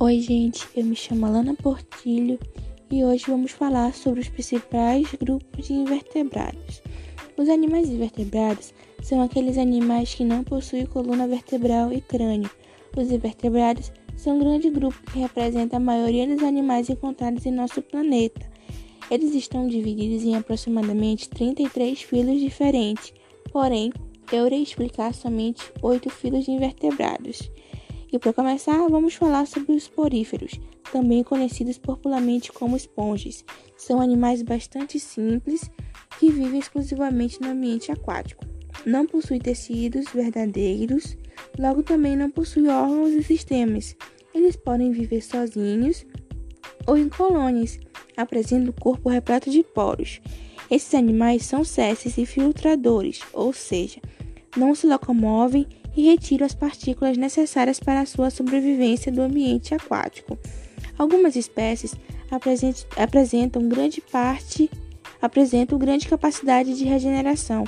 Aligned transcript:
Oi, 0.00 0.20
gente, 0.20 0.64
eu 0.76 0.84
me 0.84 0.94
chamo 0.94 1.26
Alana 1.26 1.56
Portilho 1.56 2.38
e 2.88 3.04
hoje 3.04 3.24
vamos 3.26 3.50
falar 3.50 3.92
sobre 3.92 4.20
os 4.20 4.28
principais 4.28 5.08
grupos 5.20 5.66
de 5.66 5.72
invertebrados. 5.72 6.80
Os 7.36 7.48
animais 7.48 7.88
invertebrados 7.88 8.72
são 9.02 9.20
aqueles 9.20 9.58
animais 9.58 10.14
que 10.14 10.24
não 10.24 10.44
possuem 10.44 10.86
coluna 10.86 11.26
vertebral 11.26 11.92
e 11.92 12.00
crânio. 12.00 12.48
Os 12.96 13.10
invertebrados 13.10 13.90
são 14.16 14.36
um 14.36 14.38
grande 14.38 14.70
grupo 14.70 15.02
que 15.10 15.18
representa 15.18 15.78
a 15.78 15.80
maioria 15.80 16.28
dos 16.28 16.44
animais 16.44 16.88
encontrados 16.88 17.44
em 17.44 17.50
nosso 17.50 17.82
planeta. 17.82 18.48
Eles 19.10 19.34
estão 19.34 19.66
divididos 19.66 20.22
em 20.22 20.36
aproximadamente 20.36 21.28
33 21.28 22.02
filos 22.02 22.38
diferentes, 22.40 23.12
porém, 23.50 23.92
eu 24.30 24.46
irei 24.46 24.62
explicar 24.62 25.12
somente 25.12 25.72
oito 25.82 26.08
filos 26.08 26.44
de 26.44 26.52
invertebrados. 26.52 27.50
E 28.10 28.18
para 28.18 28.32
começar, 28.32 28.88
vamos 28.88 29.14
falar 29.14 29.46
sobre 29.46 29.72
os 29.72 29.86
poríferos, 29.86 30.58
também 30.90 31.22
conhecidos 31.22 31.76
popularmente 31.76 32.50
como 32.50 32.76
esponjas. 32.76 33.44
São 33.76 34.00
animais 34.00 34.42
bastante 34.42 34.98
simples 34.98 35.70
que 36.18 36.30
vivem 36.30 36.58
exclusivamente 36.58 37.40
no 37.40 37.50
ambiente 37.50 37.92
aquático. 37.92 38.46
Não 38.86 39.06
possuem 39.06 39.38
tecidos 39.38 40.06
verdadeiros, 40.12 41.18
logo 41.58 41.82
também 41.82 42.16
não 42.16 42.30
possuem 42.30 42.68
órgãos 42.68 43.10
e 43.10 43.22
sistemas. 43.22 43.94
Eles 44.34 44.56
podem 44.56 44.90
viver 44.90 45.20
sozinhos 45.20 46.06
ou 46.86 46.96
em 46.96 47.10
colônias, 47.10 47.78
apresentam 48.16 48.70
o 48.70 48.80
corpo 48.80 49.10
repleto 49.10 49.50
de 49.50 49.62
poros. 49.62 50.20
Esses 50.70 50.94
animais 50.94 51.44
são 51.44 51.62
cesses 51.62 52.16
e 52.16 52.24
filtradores, 52.24 53.20
ou 53.34 53.52
seja, 53.52 54.00
não 54.56 54.74
se 54.74 54.86
locomovem 54.86 55.66
e 55.96 56.04
retira 56.04 56.46
as 56.46 56.54
partículas 56.54 57.16
necessárias 57.16 57.80
para 57.80 58.00
a 58.00 58.06
sua 58.06 58.30
sobrevivência 58.30 59.10
do 59.10 59.22
ambiente 59.22 59.74
aquático. 59.74 60.38
Algumas 60.96 61.36
espécies 61.36 61.94
apresentam 62.96 63.68
grande 63.68 64.00
parte 64.00 64.70
apresentam 65.20 65.78
grande 65.78 66.08
capacidade 66.08 66.76
de 66.76 66.84
regeneração. 66.84 67.64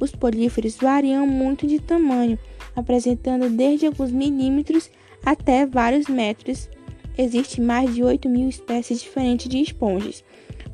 Os 0.00 0.12
políferos 0.12 0.76
variam 0.76 1.26
muito 1.26 1.66
de 1.66 1.78
tamanho, 1.78 2.38
apresentando 2.74 3.50
desde 3.50 3.86
alguns 3.86 4.10
milímetros 4.10 4.90
até 5.24 5.66
vários 5.66 6.06
metros. 6.06 6.68
Existem 7.18 7.64
mais 7.64 7.94
de 7.94 8.02
8 8.02 8.28
mil 8.28 8.48
espécies 8.48 9.00
diferentes 9.00 9.48
de 9.48 9.60
esponjas. 9.60 10.24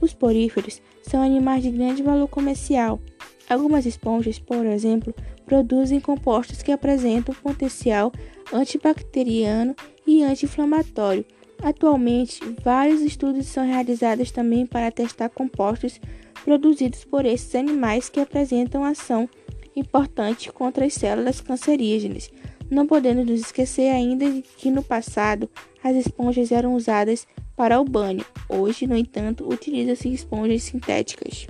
Os 0.00 0.12
poríferos 0.12 0.80
são 1.02 1.22
animais 1.22 1.62
de 1.62 1.70
grande 1.70 2.02
valor 2.02 2.28
comercial. 2.28 3.00
Algumas 3.48 3.86
esponjas, 3.86 4.38
por 4.38 4.66
exemplo, 4.66 5.14
produzem 5.44 6.00
compostos 6.00 6.62
que 6.62 6.72
apresentam 6.72 7.34
potencial 7.34 8.12
antibacteriano 8.52 9.74
e 10.06 10.22
anti-inflamatório. 10.22 11.24
Atualmente, 11.62 12.40
vários 12.62 13.00
estudos 13.00 13.46
são 13.46 13.64
realizados 13.64 14.30
também 14.30 14.66
para 14.66 14.90
testar 14.90 15.28
compostos 15.28 16.00
produzidos 16.44 17.04
por 17.04 17.24
esses 17.24 17.54
animais 17.54 18.08
que 18.08 18.20
apresentam 18.20 18.84
ação 18.84 19.28
importante 19.74 20.52
contra 20.52 20.84
as 20.84 20.94
células 20.94 21.40
cancerígenas. 21.40 22.30
Não 22.70 22.86
podemos 22.86 23.24
nos 23.24 23.40
esquecer 23.40 23.90
ainda 23.90 24.24
que 24.56 24.70
no 24.70 24.82
passado 24.82 25.48
as 25.82 25.94
esponjas 25.96 26.50
eram 26.50 26.74
usadas 26.74 27.26
para 27.56 27.80
o 27.80 27.84
banho. 27.84 28.24
Hoje, 28.48 28.86
no 28.86 28.96
entanto, 28.96 29.48
utilizam-se 29.48 30.12
esponjas 30.12 30.64
sintéticas. 30.64 31.46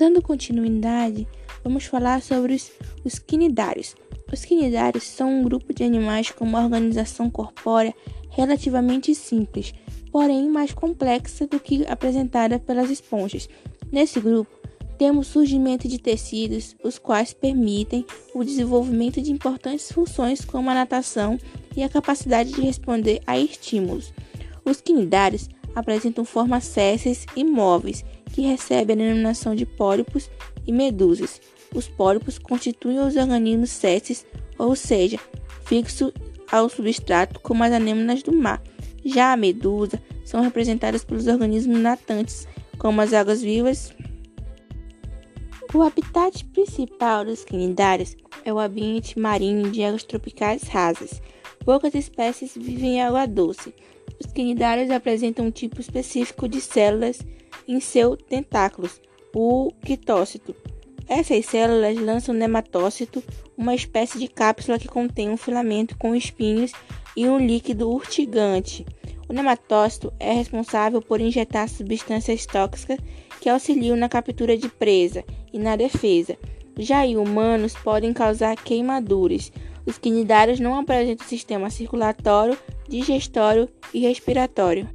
Dando 0.00 0.22
continuidade, 0.22 1.28
vamos 1.62 1.84
falar 1.84 2.22
sobre 2.22 2.54
os, 2.54 2.72
os 3.04 3.18
quinidários. 3.18 3.94
Os 4.32 4.46
quinidários 4.46 5.04
são 5.04 5.30
um 5.30 5.42
grupo 5.42 5.74
de 5.74 5.84
animais 5.84 6.30
com 6.30 6.42
uma 6.46 6.62
organização 6.62 7.28
corpórea 7.28 7.94
relativamente 8.30 9.14
simples, 9.14 9.74
porém 10.10 10.48
mais 10.48 10.72
complexa 10.72 11.46
do 11.46 11.60
que 11.60 11.84
apresentada 11.86 12.58
pelas 12.58 12.88
esponjas. 12.88 13.46
Nesse 13.92 14.18
grupo, 14.20 14.50
temos 14.96 15.28
o 15.28 15.32
surgimento 15.32 15.86
de 15.86 15.98
tecidos, 15.98 16.74
os 16.82 16.98
quais 16.98 17.34
permitem 17.34 18.06
o 18.34 18.42
desenvolvimento 18.42 19.20
de 19.20 19.30
importantes 19.30 19.92
funções 19.92 20.42
como 20.42 20.70
a 20.70 20.74
natação 20.74 21.38
e 21.76 21.82
a 21.82 21.90
capacidade 21.90 22.52
de 22.54 22.62
responder 22.62 23.20
a 23.26 23.38
estímulos. 23.38 24.14
Os 24.64 24.80
quinidários 24.80 25.46
apresentam 25.74 26.24
formas 26.24 26.64
césseis 26.64 27.26
e 27.36 27.44
móveis 27.44 28.04
que 28.32 28.42
recebe 28.42 28.92
a 28.92 28.96
denominação 28.96 29.54
de 29.54 29.66
pólipos 29.66 30.30
e 30.66 30.72
medusas. 30.72 31.40
Os 31.74 31.88
pólipos 31.88 32.38
constituem 32.38 32.98
os 32.98 33.16
organismos 33.16 33.70
sésseis, 33.70 34.26
ou 34.58 34.74
seja, 34.74 35.18
fixos 35.64 36.12
ao 36.50 36.68
substrato 36.68 37.40
como 37.40 37.62
as 37.62 37.72
anêmonas 37.72 38.22
do 38.22 38.32
mar. 38.32 38.62
Já 39.04 39.32
a 39.32 39.36
medusa 39.36 40.00
são 40.24 40.42
representadas 40.42 41.04
pelos 41.04 41.26
organismos 41.26 41.78
natantes, 41.78 42.46
como 42.78 43.00
as 43.00 43.12
águas 43.12 43.42
vivas. 43.42 43.92
O 45.72 45.82
habitat 45.82 46.44
principal 46.46 47.24
dos 47.24 47.44
quinidários 47.44 48.16
é 48.44 48.52
o 48.52 48.58
ambiente 48.58 49.18
marinho 49.18 49.70
de 49.70 49.84
águas 49.84 50.02
tropicais 50.02 50.62
rasas. 50.64 51.22
Poucas 51.64 51.94
espécies 51.94 52.52
vivem 52.56 52.96
em 52.96 53.02
água 53.02 53.26
doce. 53.26 53.72
Os 54.22 54.32
quinidários 54.32 54.90
apresentam 54.90 55.46
um 55.46 55.50
tipo 55.50 55.80
específico 55.80 56.46
de 56.46 56.60
células 56.60 57.20
em 57.66 57.80
seus 57.80 58.18
tentáculos, 58.28 59.00
o 59.34 59.72
quitócito. 59.84 60.54
Essas 61.08 61.46
células 61.46 61.96
lançam 61.96 62.34
nematócito, 62.34 63.24
uma 63.56 63.74
espécie 63.74 64.18
de 64.18 64.28
cápsula 64.28 64.78
que 64.78 64.86
contém 64.86 65.30
um 65.30 65.36
filamento 65.36 65.96
com 65.98 66.14
espinhos 66.14 66.72
e 67.16 67.26
um 67.26 67.38
líquido 67.38 67.90
urtigante. 67.90 68.86
O 69.28 69.32
nematócito 69.32 70.12
é 70.20 70.32
responsável 70.32 71.00
por 71.00 71.20
injetar 71.20 71.68
substâncias 71.68 72.44
tóxicas 72.46 72.98
que 73.40 73.48
auxiliam 73.48 73.96
na 73.96 74.08
captura 74.08 74.56
de 74.56 74.68
presa 74.68 75.24
e 75.52 75.58
na 75.58 75.76
defesa. 75.76 76.36
Já 76.78 77.06
em 77.06 77.16
humanos 77.16 77.74
podem 77.74 78.12
causar 78.12 78.54
queimaduras. 78.56 79.50
Os 79.86 79.98
quinidários 79.98 80.60
não 80.60 80.78
apresentam 80.78 81.26
sistema 81.26 81.70
circulatório, 81.70 82.56
digestório 82.90 83.68
e 83.94 84.00
respiratório. 84.00 84.88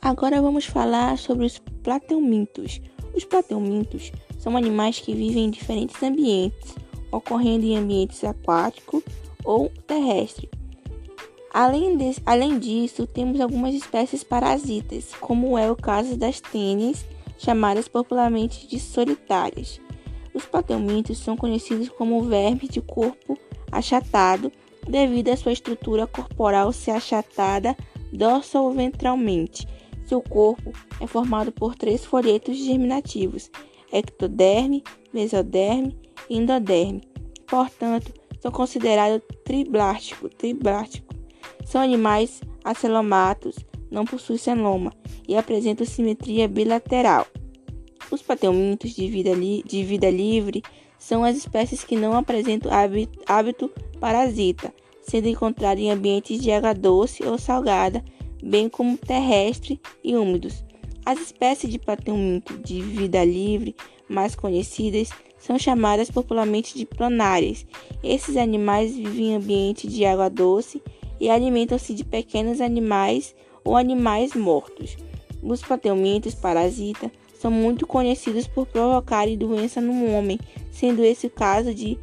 Agora 0.00 0.40
vamos 0.40 0.64
falar 0.64 1.18
sobre 1.18 1.44
os 1.44 1.58
plateumintos. 1.82 2.80
Os 3.14 3.24
plateumintos 3.24 4.10
são 4.38 4.56
animais 4.56 4.98
que 4.98 5.14
vivem 5.14 5.44
em 5.44 5.50
diferentes 5.50 6.02
ambientes, 6.02 6.74
ocorrendo 7.12 7.66
em 7.66 7.76
ambientes 7.76 8.24
aquáticos 8.24 9.02
ou 9.44 9.70
terrestres. 9.86 10.48
Além, 11.52 11.98
de, 11.98 12.16
além 12.24 12.58
disso, 12.58 13.06
temos 13.06 13.38
algumas 13.38 13.74
espécies 13.74 14.24
parasitas, 14.24 15.12
como 15.20 15.58
é 15.58 15.70
o 15.70 15.76
caso 15.76 16.16
das 16.16 16.40
tênis, 16.40 17.04
chamadas 17.36 17.88
popularmente 17.88 18.66
de 18.66 18.80
solitárias. 18.80 19.78
Os 20.32 20.46
plateumintos 20.46 21.18
são 21.18 21.36
conhecidos 21.36 21.90
como 21.90 22.22
vermes 22.22 22.70
de 22.70 22.80
corpo 22.80 23.38
achatado 23.70 24.50
devido 24.88 25.30
à 25.30 25.36
sua 25.36 25.52
estrutura 25.52 26.06
corporal 26.06 26.72
ser 26.72 26.92
achatada 26.92 27.76
dorsal-ventralmente 28.12 29.66
seu 30.12 30.20
corpo 30.20 30.72
é 31.00 31.06
formado 31.06 31.50
por 31.50 31.74
três 31.74 32.04
folhetos 32.04 32.56
germinativos: 32.58 33.50
ectoderme, 33.90 34.84
mesoderme 35.10 35.96
e 36.28 36.36
endoderme. 36.36 37.02
Portanto, 37.46 38.12
são 38.38 38.50
considerados 38.50 39.22
triblástico, 39.44 40.28
triblástico. 40.28 41.14
São 41.64 41.80
animais 41.80 42.42
acelomatos, 42.62 43.56
não 43.90 44.04
possuem 44.04 44.38
celoma 44.38 44.92
e 45.26 45.34
apresentam 45.34 45.86
simetria 45.86 46.46
bilateral. 46.46 47.26
Os 48.10 48.20
pateumintos 48.20 48.90
de 48.90 49.08
vida, 49.08 49.30
de 49.34 49.84
vida 49.84 50.10
livre 50.10 50.62
são 51.02 51.24
as 51.24 51.36
espécies 51.36 51.82
que 51.82 51.96
não 51.96 52.16
apresentam 52.16 52.70
hábito 53.26 53.68
parasita, 53.98 54.72
sendo 55.02 55.26
encontradas 55.26 55.82
em 55.82 55.90
ambientes 55.90 56.40
de 56.40 56.52
água 56.52 56.72
doce 56.72 57.24
ou 57.24 57.36
salgada 57.36 58.04
bem 58.40 58.68
como 58.68 58.96
terrestre 58.96 59.80
e 60.04 60.14
úmidos. 60.14 60.64
As 61.04 61.18
espécies 61.18 61.68
de 61.68 61.78
plateuminto 61.78 62.56
de 62.56 62.80
vida 62.80 63.24
livre 63.24 63.74
mais 64.08 64.36
conhecidas 64.36 65.10
são 65.38 65.58
chamadas 65.58 66.08
popularmente 66.08 66.78
de 66.78 66.86
planárias. 66.86 67.66
Esses 68.00 68.36
animais 68.36 68.94
vivem 68.94 69.32
em 69.32 69.34
ambiente 69.34 69.88
de 69.88 70.04
água 70.04 70.30
doce 70.30 70.80
e 71.18 71.28
alimentam-se 71.28 71.94
de 71.94 72.04
pequenos 72.04 72.60
animais 72.60 73.34
ou 73.64 73.76
animais 73.76 74.34
mortos. 74.34 74.96
Os 75.42 75.62
plateumintos 75.62 76.32
parasitas 76.32 77.10
são 77.40 77.50
muito 77.50 77.88
conhecidos 77.88 78.46
por 78.46 78.66
provocarem 78.66 79.36
doença 79.36 79.80
no 79.80 80.12
homem, 80.12 80.38
sendo 80.72 81.04
esse 81.04 81.28
o 81.28 81.30
caso 81.30 81.72
de 81.72 81.96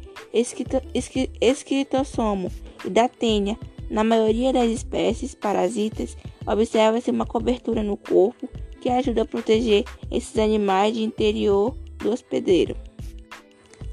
esquitossomo 1.42 2.50
e 2.82 2.88
da 2.88 3.06
tênia. 3.06 3.58
Na 3.90 4.04
maioria 4.04 4.52
das 4.52 4.70
espécies 4.70 5.34
parasitas, 5.34 6.16
Observa-se 6.46 7.10
uma 7.10 7.26
cobertura 7.26 7.82
no 7.82 7.96
corpo 7.96 8.48
que 8.80 8.88
ajuda 8.88 9.22
a 9.22 9.26
proteger 9.26 9.84
esses 10.10 10.38
animais 10.38 10.94
de 10.94 11.02
interior 11.02 11.76
do 11.98 12.10
hospedeiro. 12.10 12.74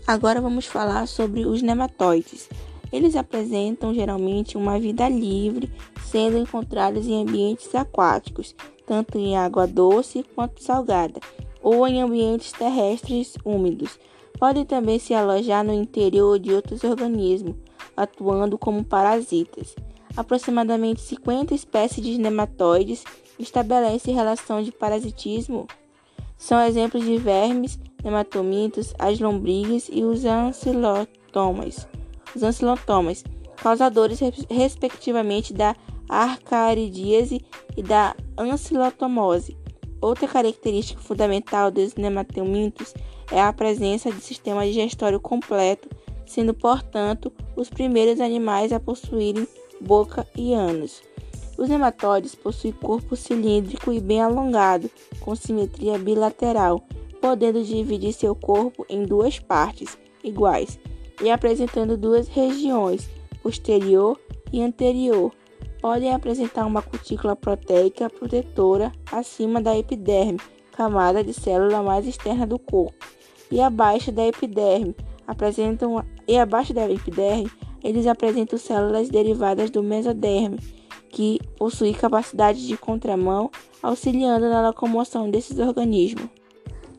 Agora 0.06 0.39
vamos 0.39 0.65
falar 0.65 1.07
sobre 1.07 1.45
os 1.45 1.62
nematóides. 1.62 2.50
Eles 2.91 3.18
apresentam 3.18 3.94
geralmente 3.94 4.57
uma 4.57 4.80
vida 4.80 5.09
livre, 5.09 5.69
sendo 6.06 6.38
encontrados 6.38 7.06
em 7.06 7.21
ambientes 7.21 7.75
aquáticos, 7.75 8.56
tanto 8.85 9.18
em 9.18 9.38
água 9.38 9.68
doce 9.68 10.23
quanto 10.33 10.63
salgada, 10.63 11.19
ou 11.62 11.85
em 11.85 12.01
ambientes 12.01 12.53
terrestres 12.53 13.35
úmidos. 13.44 14.00
Podem 14.39 14.66
também 14.66 15.00
se 15.00 15.13
alojar 15.13 15.63
no 15.63 15.74
interior 15.74 16.38
de 16.38 16.54
outros 16.54 16.84
organismos, 16.84 17.56
atuando 17.95 18.57
como 18.57 18.84
parasitas. 18.84 19.75
Aproximadamente 20.16 21.01
50 21.01 21.54
espécies 21.54 22.04
de 22.04 22.18
nematóides 22.18 23.04
estabelecem 23.39 24.13
relação 24.13 24.62
de 24.62 24.72
parasitismo. 24.72 25.68
São 26.38 26.62
exemplos 26.62 27.04
de 27.04 27.18
vermes, 27.18 27.80
nematomitos, 28.04 28.94
as 29.00 29.19
lombrigas 29.19 29.89
e 29.92 30.04
os 30.04 30.24
ancilotomas, 30.25 31.88
os 32.36 32.44
ancilotomas 32.44 33.24
causadores 33.57 34.19
respectivamente 34.50 35.54
da 35.54 35.75
arcaridíase 36.07 37.42
e 37.75 37.83
da 37.83 38.16
ancilotomose. 38.38 39.57
Outra 39.99 40.27
característica 40.27 41.01
fundamental 41.01 41.71
dos 41.71 41.95
nematomintos 41.95 42.94
é 43.31 43.41
a 43.41 43.51
presença 43.51 44.11
de 44.11 44.21
sistema 44.21 44.65
digestório 44.65 45.19
completo, 45.19 45.89
sendo, 46.25 46.53
portanto, 46.53 47.31
os 47.55 47.69
primeiros 47.69 48.19
animais 48.19 48.71
a 48.71 48.79
possuírem 48.79 49.47
boca 49.81 50.27
e 50.35 50.53
ânus. 50.53 51.01
Os 51.57 51.69
nematóides 51.69 52.35
possuem 52.35 52.73
corpo 52.73 53.15
cilíndrico 53.15 53.91
e 53.91 53.99
bem 53.99 54.21
alongado, 54.21 54.89
com 55.19 55.35
simetria 55.35 55.97
bilateral, 55.97 56.83
podendo 57.19 57.63
dividir 57.63 58.13
seu 58.13 58.35
corpo 58.35 58.85
em 58.88 59.03
duas 59.03 59.39
partes 59.39 59.97
iguais 60.23 60.79
e 61.21 61.31
apresentando 61.31 61.97
duas 61.97 62.27
regiões, 62.27 63.09
posterior 63.41 64.19
e 64.53 64.61
anterior. 64.61 65.31
Podem 65.88 66.13
apresentar 66.13 66.66
uma 66.66 66.81
cutícula 66.81 67.34
proteica 67.34 68.10
protetora 68.10 68.92
acima 69.10 69.62
da 69.62 69.78
epiderme, 69.78 70.38
camada 70.74 71.24
de 71.24 71.34
célula 71.34 71.81
mais 71.81 72.06
externa 72.06 72.45
do 72.45 72.60
corpo, 72.60 72.94
e 73.50 73.62
abaixo 73.62 74.12
da 74.12 74.28
epiderme. 74.28 74.94
Apresentam 75.25 76.04
e 76.28 76.38
abaixo 76.38 76.74
da 76.74 76.92
epiderme, 76.92 77.50
eles 77.81 78.06
apresentam 78.06 78.60
células 78.60 79.07
derivadas 79.07 79.69
do 79.69 79.81
mesoderme, 79.81 80.60
que 81.10 81.39
possui 81.57 81.94
capacidade 81.94 82.68
de 82.68 82.75
contramão, 82.75 83.50
auxiliando 83.81 84.50
na 84.50 84.68
locomoção 84.68 85.31
desses 85.31 85.57
organismos. 85.57 86.28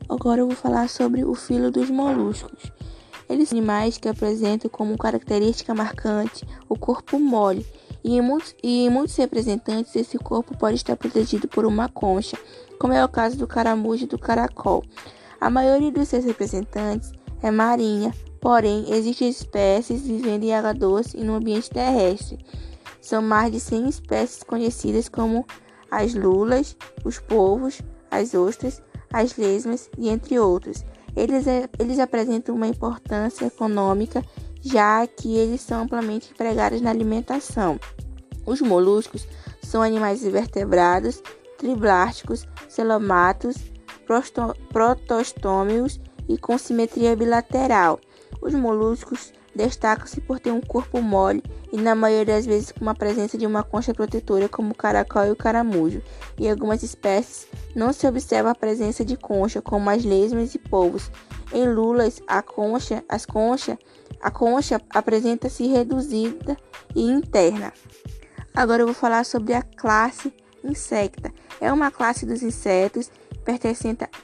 Agora 0.09 0.41
eu 0.41 0.47
vou 0.47 0.55
falar 0.55 0.89
sobre 0.89 1.23
o 1.23 1.35
filo 1.35 1.69
dos 1.69 1.91
moluscos. 1.91 2.71
Eles 3.29 3.49
são 3.49 3.59
animais 3.59 3.99
que 3.99 4.09
apresentam 4.09 4.67
como 4.67 4.97
característica 4.97 5.75
marcante 5.75 6.43
o 6.67 6.75
corpo 6.75 7.19
mole, 7.19 7.63
e 8.03 8.15
em, 8.15 8.21
muitos, 8.21 8.55
e 8.63 8.85
em 8.85 8.89
muitos 8.89 9.15
representantes 9.15 9.95
esse 9.95 10.17
corpo 10.17 10.57
pode 10.57 10.75
estar 10.75 10.95
protegido 10.95 11.47
por 11.47 11.65
uma 11.65 11.89
concha, 11.89 12.37
como 12.79 12.93
é 12.93 13.03
o 13.03 13.09
caso 13.09 13.37
do 13.37 13.47
caramujo 13.47 14.05
e 14.05 14.07
do 14.07 14.17
caracol. 14.17 14.83
A 15.39 15.49
maioria 15.49 15.91
dos 15.91 16.07
seus 16.07 16.25
representantes 16.25 17.11
é 17.41 17.51
marinha, 17.51 18.13
porém 18.41 18.85
existem 18.93 19.29
espécies 19.29 20.01
vivendo 20.01 20.43
em 20.43 20.53
água 20.53 20.73
doce 20.73 21.17
e 21.17 21.23
no 21.23 21.35
ambiente 21.35 21.69
terrestre. 21.69 22.39
São 23.01 23.21
mais 23.21 23.51
de 23.51 23.59
100 23.59 23.89
espécies 23.89 24.43
conhecidas 24.43 25.09
como 25.09 25.45
as 25.89 26.13
lulas, 26.13 26.75
os 27.03 27.19
polvos, 27.19 27.81
as 28.11 28.33
ostras, 28.33 28.81
as 29.11 29.35
lesmas 29.37 29.89
e 29.97 30.09
entre 30.09 30.37
outros. 30.39 30.85
Eles, 31.15 31.47
é, 31.47 31.67
eles 31.79 31.99
apresentam 31.99 32.55
uma 32.55 32.67
importância 32.67 33.45
econômica, 33.45 34.23
já 34.61 35.05
que 35.07 35.35
eles 35.35 35.61
são 35.61 35.83
amplamente 35.83 36.31
empregados 36.31 36.81
na 36.81 36.89
alimentação. 36.89 37.79
Os 38.45 38.61
moluscos 38.61 39.27
são 39.61 39.81
animais 39.81 40.23
invertebrados, 40.23 41.21
triblásticos, 41.57 42.47
celomatos, 42.67 43.57
protostômios 44.71 45.99
e 46.27 46.37
com 46.37 46.57
simetria 46.57 47.15
bilateral. 47.15 47.99
Os 48.41 48.53
moluscos 48.53 49.33
destacam-se 49.55 50.21
por 50.21 50.39
ter 50.39 50.51
um 50.51 50.61
corpo 50.61 51.01
mole 51.01 51.43
e, 51.71 51.77
na 51.77 51.93
maioria 51.93 52.35
das 52.35 52.45
vezes, 52.45 52.71
com 52.71 52.81
uma 52.81 52.95
presença 52.95 53.37
de 53.37 53.45
uma 53.45 53.63
concha 53.63 53.93
protetora, 53.93 54.47
como 54.47 54.71
o 54.71 54.75
caracol 54.75 55.25
e 55.25 55.31
o 55.31 55.35
caramujo. 55.35 56.01
Em 56.37 56.49
algumas 56.49 56.81
espécies, 56.81 57.47
não 57.75 57.91
se 57.91 58.07
observa 58.07 58.51
a 58.51 58.55
presença 58.55 59.03
de 59.03 59.17
concha, 59.17 59.61
como 59.61 59.89
as 59.89 60.03
lesmas 60.03 60.55
e 60.55 60.59
polvos. 60.59 61.11
Em 61.51 61.67
lulas, 61.67 62.21
a 62.27 62.41
concha, 62.41 63.03
as 63.09 63.25
concha, 63.25 63.77
a 64.21 64.29
concha 64.29 64.81
apresenta-se 64.89 65.65
reduzida 65.67 66.57
e 66.95 67.01
interna. 67.01 67.73
Agora 68.53 68.81
eu 68.81 68.87
vou 68.87 68.95
falar 68.95 69.23
sobre 69.25 69.53
a 69.53 69.61
classe 69.61 70.33
insecta. 70.63 71.33
É 71.61 71.71
uma 71.71 71.91
classe 71.91 72.25
dos 72.25 72.43
insetos, 72.43 73.11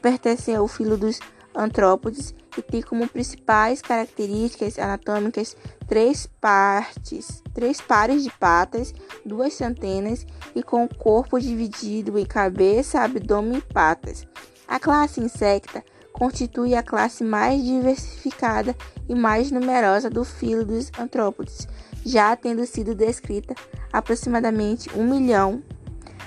pertence 0.02 0.54
ao 0.54 0.68
filo 0.68 0.98
dos 0.98 1.20
antrópodes 1.56 2.36
e 2.58 2.62
tem 2.62 2.82
como 2.82 3.08
principais 3.08 3.82
características 3.82 4.78
anatômicas 4.78 5.56
três 5.88 6.28
partes, 6.40 7.42
três 7.54 7.80
pares 7.80 8.24
de 8.24 8.32
patas, 8.32 8.94
duas 9.26 9.60
antenas 9.62 10.26
e 10.54 10.62
com 10.62 10.84
o 10.84 10.96
corpo 10.96 11.40
dividido 11.40 12.18
em 12.20 12.26
cabeça, 12.26 13.02
abdômen 13.02 13.58
e 13.58 13.74
patas. 13.74 14.28
A 14.68 14.80
classe 14.80 15.22
insecta 15.22 15.84
constitui 16.16 16.74
a 16.76 16.82
classe 16.82 17.26
mais 17.26 17.62
diversificada 17.62 18.74
e 19.08 19.14
mais 19.14 19.52
numerosa 19.52 20.10
do 20.10 20.24
filo 20.24 20.64
dos 20.64 20.90
antrópodes, 20.98 21.68
já 22.06 22.34
tendo 22.38 22.66
sido 22.66 22.96
descrita 22.96 23.54
aproximadamente 23.92 24.90
um 24.98 25.04
milhão. 25.04 25.62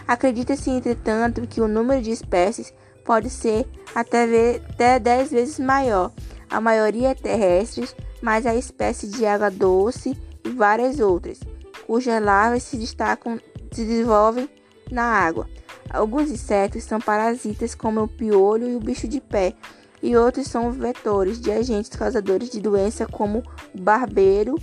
Acredita-se, 0.06 0.68
entretanto, 0.68 1.46
que 1.46 1.62
o 1.62 1.68
número 1.68 2.02
de 2.02 2.10
espécies 2.10 2.72
pode 3.02 3.30
ser 3.30 3.66
até, 3.94 4.60
até 4.68 4.98
10 4.98 5.30
vezes 5.30 5.58
maior. 5.58 6.12
A 6.50 6.60
maioria 6.60 7.08
é 7.08 7.14
terrestres, 7.14 7.96
mas 8.20 8.44
a 8.44 8.54
espécie 8.54 9.08
de 9.08 9.24
água 9.24 9.50
doce 9.50 10.18
e 10.44 10.50
várias 10.50 11.00
outras, 11.00 11.40
cujas 11.86 12.22
larvas 12.22 12.62
se 12.62 12.76
destacam, 12.76 13.40
se 13.72 13.86
desenvolvem 13.86 14.50
na 14.90 15.04
água. 15.04 15.48
Alguns 15.90 16.30
insetos 16.30 16.84
são 16.84 17.00
parasitas, 17.00 17.74
como 17.74 18.02
o 18.02 18.08
piolho 18.08 18.68
e 18.68 18.76
o 18.76 18.80
bicho 18.80 19.08
de 19.08 19.20
pé, 19.20 19.54
e 20.02 20.16
outros 20.16 20.46
são 20.46 20.70
vetores 20.70 21.40
de 21.40 21.50
agentes 21.50 21.90
causadores 21.90 22.50
de 22.50 22.60
doença, 22.60 23.06
como 23.06 23.42
o 23.74 23.80
barbeiro. 23.80 24.56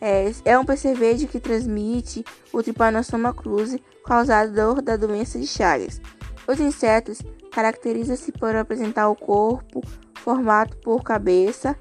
É, 0.00 0.32
é 0.44 0.58
um 0.58 0.64
percevejo 0.64 1.28
que 1.28 1.38
transmite 1.38 2.24
o 2.52 2.62
Trypanosoma 2.62 3.32
cruzi, 3.32 3.82
causador 4.04 4.82
da 4.82 4.96
doença 4.96 5.38
de 5.38 5.46
Chagas. 5.46 6.00
Os 6.46 6.58
insetos 6.58 7.20
caracterizam-se 7.52 8.32
por 8.32 8.56
apresentar 8.56 9.08
o 9.08 9.14
corpo 9.14 9.80
formado 10.14 10.76
por 10.76 11.02
cabeça, 11.02 11.76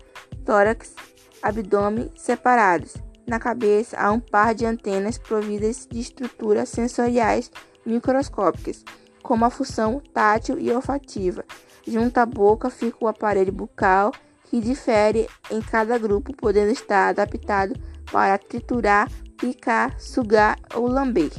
tórax, 0.45 0.93
abdômen 1.41 2.11
separados. 2.15 2.95
Na 3.25 3.39
cabeça 3.39 3.97
há 3.97 4.11
um 4.11 4.19
par 4.19 4.53
de 4.53 4.65
antenas 4.65 5.17
providas 5.17 5.87
de 5.89 5.99
estruturas 5.99 6.69
sensoriais 6.69 7.51
microscópicas, 7.85 8.83
como 9.21 9.45
a 9.45 9.49
função 9.49 10.01
tátil 10.13 10.59
e 10.59 10.71
olfativa. 10.71 11.45
Junto 11.87 12.17
à 12.17 12.25
boca 12.25 12.69
fica 12.69 12.97
o 13.01 13.07
aparelho 13.07 13.51
bucal, 13.51 14.11
que 14.45 14.59
difere 14.59 15.27
em 15.49 15.61
cada 15.61 15.97
grupo, 15.97 16.35
podendo 16.35 16.71
estar 16.71 17.09
adaptado 17.09 17.73
para 18.11 18.37
triturar, 18.37 19.09
picar, 19.37 19.99
sugar 19.99 20.57
ou 20.75 20.87
lamber. 20.87 21.31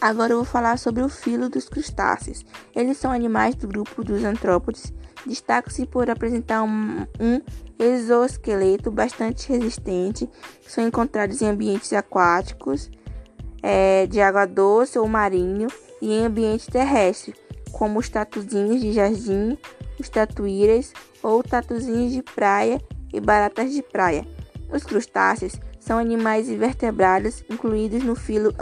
Agora 0.00 0.32
eu 0.32 0.38
vou 0.38 0.46
falar 0.46 0.78
sobre 0.78 1.02
o 1.02 1.08
filo 1.10 1.50
dos 1.50 1.68
crustáceos. 1.68 2.42
Eles 2.74 2.96
são 2.96 3.12
animais 3.12 3.54
do 3.54 3.68
grupo 3.68 4.02
dos 4.02 4.24
antrópodes. 4.24 4.94
Destacam-se 5.26 5.84
por 5.84 6.08
apresentar 6.08 6.62
um, 6.62 7.06
um 7.20 7.40
exoesqueleto 7.78 8.90
bastante 8.90 9.52
resistente. 9.52 10.26
São 10.66 10.86
encontrados 10.86 11.42
em 11.42 11.48
ambientes 11.48 11.92
aquáticos, 11.92 12.90
é, 13.62 14.06
de 14.06 14.20
água 14.20 14.46
doce 14.46 14.98
ou 14.98 15.06
marinho, 15.06 15.68
e 16.00 16.12
em 16.12 16.26
ambiente 16.26 16.70
terrestre, 16.70 17.34
como 17.72 17.98
os 17.98 18.08
tatuzinhos 18.08 18.80
de 18.80 18.92
jardim, 18.92 19.58
os 19.98 20.08
tatuíras 20.08 20.92
ou 21.22 21.42
tatuzinhos 21.42 22.12
de 22.12 22.22
praia 22.22 22.80
e 23.12 23.20
baratas 23.20 23.70
de 23.72 23.82
praia. 23.82 24.26
Os 24.72 24.82
crustáceos 24.82 25.52
são 25.78 25.98
animais 25.98 26.48
invertebrados 26.48 27.44
incluídos 27.50 28.02
no 28.02 28.14
filo 28.14 28.54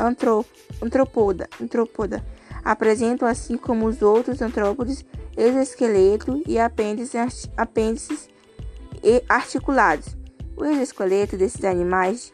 antropoda, 0.80 1.48
antropoda. 1.60 2.24
Apresentam, 2.64 3.28
assim 3.28 3.56
como 3.56 3.86
os 3.86 4.02
outros 4.02 4.42
antrópodes, 4.42 5.04
exoesqueleto 5.36 6.42
e 6.46 6.58
apêndices, 6.58 7.48
apêndices 7.56 8.28
articulados. 9.28 10.16
O 10.56 10.64
exoesqueleto 10.64 11.36
desses 11.36 11.64
animais 11.64 12.32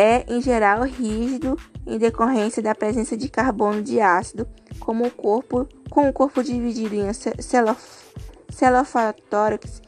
é, 0.00 0.24
em 0.26 0.40
geral, 0.40 0.82
rígido 0.84 1.58
em 1.86 1.98
decorrência 1.98 2.62
da 2.62 2.74
presença 2.74 3.18
de 3.18 3.28
carbono 3.28 3.82
de 3.82 4.00
ácido, 4.00 4.48
como 4.78 5.04
o 5.04 5.10
corpo, 5.10 5.68
com 5.90 6.08
o 6.08 6.12
corpo 6.12 6.42
dividido 6.42 6.94
em 6.94 7.10
celofatórax 8.48 9.82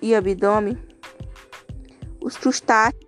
e 0.00 0.14
abdômen. 0.14 0.78
Os 2.20 2.36
crustáceos 2.36 3.02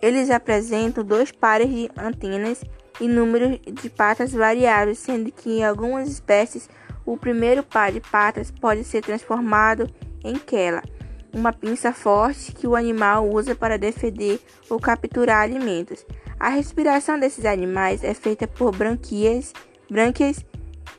Eles 0.00 0.30
apresentam 0.30 1.02
dois 1.02 1.32
pares 1.32 1.68
de 1.68 1.90
antenas 1.96 2.62
e 3.00 3.08
número 3.08 3.58
de 3.58 3.90
patas 3.90 4.32
variáveis, 4.32 5.00
sendo 5.00 5.32
que 5.32 5.58
em 5.58 5.64
algumas 5.64 6.08
espécies 6.08 6.70
o 7.04 7.16
primeiro 7.16 7.64
par 7.64 7.90
de 7.90 8.00
patas 8.00 8.52
pode 8.52 8.84
ser 8.84 9.02
transformado 9.02 9.90
em 10.22 10.36
quela, 10.38 10.84
uma 11.32 11.52
pinça 11.52 11.92
forte 11.92 12.52
que 12.52 12.66
o 12.66 12.76
animal 12.76 13.28
usa 13.28 13.54
para 13.54 13.78
defender 13.78 14.40
ou 14.68 14.80
capturar 14.80 15.42
alimentos. 15.42 16.04
A 16.38 16.48
respiração 16.48 17.18
desses 17.18 17.44
animais 17.44 18.04
é 18.04 18.14
feita 18.14 18.46
por 18.46 18.74
branquias, 18.74 19.52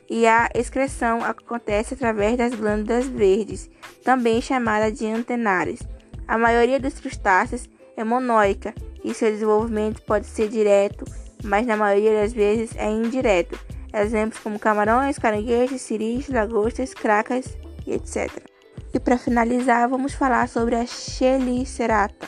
e 0.08 0.26
a 0.26 0.48
excreção 0.54 1.24
acontece 1.24 1.94
através 1.94 2.36
das 2.36 2.54
glândulas 2.54 3.06
verdes, 3.06 3.70
também 4.04 4.40
chamada 4.40 4.90
de 4.90 5.06
antenares. 5.06 5.80
A 6.26 6.36
maioria 6.36 6.80
dos 6.80 6.98
crustáceos 6.98 7.68
é 7.96 8.04
monóica 8.04 8.74
e 9.04 9.14
seu 9.14 9.30
desenvolvimento 9.30 10.02
pode 10.02 10.26
ser 10.26 10.48
direto, 10.48 11.04
mas 11.42 11.66
na 11.66 11.76
maioria 11.76 12.20
das 12.20 12.32
vezes 12.32 12.76
é 12.76 12.88
indireto. 12.90 13.58
Exemplos 13.92 14.40
como 14.40 14.58
camarões, 14.58 15.18
caranguejos, 15.18 15.80
siris, 15.80 16.28
lagostas, 16.28 16.94
cracas 16.94 17.56
etc. 17.86 18.49
E 18.92 18.98
para 18.98 19.16
finalizar, 19.16 19.88
vamos 19.88 20.14
falar 20.14 20.48
sobre 20.48 20.74
a 20.74 20.84
Chelicerata. 20.84 22.26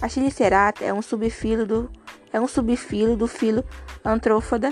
A 0.00 0.08
Chelicerata 0.08 0.84
é 0.84 0.92
um 0.92 1.00
subfilo 1.00 1.66
do 1.66 1.90
é 2.32 2.40
um 2.40 2.48
subfilo 2.48 3.14
do 3.14 3.26
filo 3.26 3.62
Antrófoda, 4.02 4.70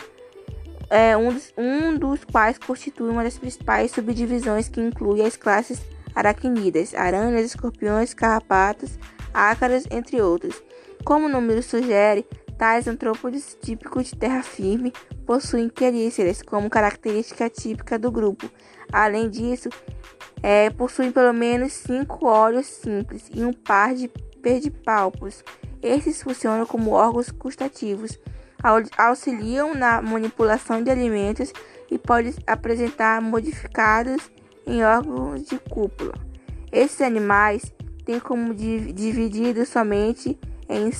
é 0.89 1.17
um 1.17 1.33
dos, 1.33 1.53
um 1.57 1.97
dos 1.97 2.25
quais 2.25 2.59
constitui 2.59 3.11
uma 3.11 3.23
das 3.23 3.39
principais 3.39 3.91
subdivisões 3.91 4.69
que 4.69 4.81
inclui 4.81 5.23
as 5.23 5.37
classes 5.37 5.81
aracnídeas, 6.15 6.95
aranhas, 6.95 7.47
escorpiões, 7.47 8.15
carrapatos, 8.15 8.99
ácaros, 9.33 9.85
entre 9.91 10.21
outros. 10.21 10.63
Como 11.05 11.27
o 11.27 11.29
número 11.29 11.63
sugere, 11.63 12.27
tais 12.59 12.89
antrópodes 12.89 13.57
típicos 13.63 14.07
de 14.07 14.17
terra 14.17 14.43
firme 14.43 14.93
possuem 15.25 15.69
quelíceras 15.69 16.43
como 16.43 16.69
característica 16.69 17.49
típica 17.49 17.99
do 17.99 18.11
grupo. 18.11 18.51
Além 18.93 19.31
disso, 19.31 19.69
é, 20.43 20.71
possuem 20.71 21.13
pelo 21.13 21.33
menos 21.33 21.73
cinco 21.73 22.27
olhos 22.27 22.67
simples 22.67 23.31
e 23.35 23.45
um 23.45 23.53
par 23.53 23.95
de 23.95 24.09
pedipalpos. 24.43 25.45
Esses 25.83 26.23
funcionam 26.23 26.67
como 26.67 26.93
órgãos 26.93 27.31
gustativos, 27.31 28.19
auxiliam 28.97 29.75
na 29.75 30.03
manipulação 30.03 30.83
de 30.83 30.91
alimentos 30.91 31.53
e 31.91 31.99
podem 31.99 32.35
apresentar 32.47 33.21
modificados 33.21 34.31
em 34.67 34.85
órgãos 34.85 35.45
de 35.47 35.59
cúpula. 35.59 36.15
Esses 36.71 37.01
animais 37.01 37.73
têm 38.05 38.21
como 38.21 38.55
dividido 38.55 39.65
somente 39.67 40.39
em 40.69 40.91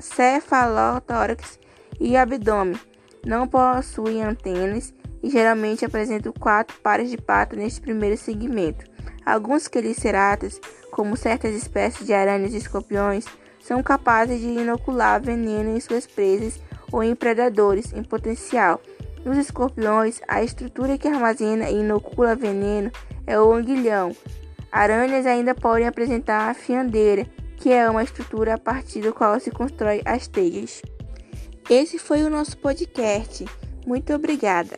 cefalotórax 0.00 1.60
e 2.00 2.16
abdômen. 2.16 2.80
Não 3.24 3.46
possuem 3.46 4.22
antenas 4.22 4.92
e 5.24 5.30
geralmente 5.30 5.86
apresentam 5.86 6.30
quatro 6.38 6.76
pares 6.82 7.10
de 7.10 7.16
patas 7.16 7.58
neste 7.58 7.80
primeiro 7.80 8.14
segmento. 8.14 8.84
Alguns 9.24 9.66
queliceratas, 9.66 10.60
como 10.90 11.16
certas 11.16 11.54
espécies 11.54 12.06
de 12.06 12.12
aranhas 12.12 12.52
e 12.52 12.58
escorpiões, 12.58 13.24
são 13.58 13.82
capazes 13.82 14.38
de 14.38 14.48
inocular 14.48 15.22
veneno 15.22 15.74
em 15.74 15.80
suas 15.80 16.06
presas 16.06 16.60
ou 16.92 17.02
em 17.02 17.14
predadores 17.14 17.90
em 17.94 18.02
potencial. 18.04 18.82
Nos 19.24 19.38
escorpiões, 19.38 20.20
a 20.28 20.42
estrutura 20.42 20.98
que 20.98 21.08
armazena 21.08 21.70
e 21.70 21.80
inocula 21.80 22.36
veneno 22.36 22.92
é 23.26 23.40
o 23.40 23.50
anguilhão. 23.50 24.14
Aranhas 24.70 25.24
ainda 25.24 25.54
podem 25.54 25.86
apresentar 25.86 26.50
a 26.50 26.54
fiandeira, 26.54 27.26
que 27.56 27.72
é 27.72 27.88
uma 27.88 28.02
estrutura 28.02 28.54
a 28.54 28.58
partir 28.58 29.00
do 29.00 29.14
qual 29.14 29.40
se 29.40 29.50
constrói 29.50 30.02
as 30.04 30.28
teias. 30.28 30.82
Esse 31.70 31.98
foi 31.98 32.22
o 32.22 32.28
nosso 32.28 32.58
podcast. 32.58 33.46
Muito 33.86 34.12
obrigada. 34.12 34.76